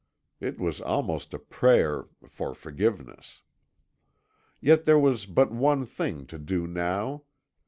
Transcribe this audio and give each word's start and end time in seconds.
It 0.39 0.59
was 0.59 0.81
almost 0.81 1.31
a 1.31 1.37
prayer 1.37 2.05
for 2.27 2.55
forgiveness. 2.55 3.43
Yet 4.59 4.85
there 4.85 4.97
was 4.97 5.27
but 5.27 5.51
one 5.51 5.85
thing 5.85 6.25
to 6.25 6.39
do 6.39 6.65
now. 6.65 7.25